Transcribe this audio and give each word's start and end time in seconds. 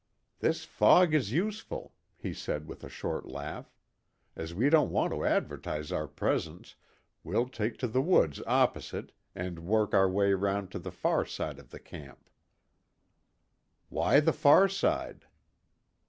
"This 0.39 0.63
fog 0.65 1.13
is 1.13 1.31
useful," 1.31 1.93
he 2.17 2.33
said, 2.33 2.67
with 2.67 2.83
a 2.83 2.89
short 2.89 3.27
laugh. 3.27 3.71
"As 4.35 4.51
we 4.51 4.67
don't 4.67 4.89
want 4.89 5.13
to 5.13 5.23
advertise 5.23 5.91
our 5.91 6.07
presence 6.07 6.73
we'll 7.23 7.47
take 7.47 7.77
to 7.77 7.87
the 7.87 8.01
woods 8.01 8.41
opposite, 8.47 9.11
and 9.35 9.59
work 9.59 9.93
our 9.93 10.09
way 10.09 10.33
round 10.33 10.71
to 10.71 10.79
the 10.79 10.89
far 10.89 11.23
side 11.23 11.59
of 11.59 11.69
the 11.69 11.79
camp." 11.79 12.31
"Why 13.89 14.19
the 14.19 14.33
far 14.33 14.67
side?" 14.67 15.27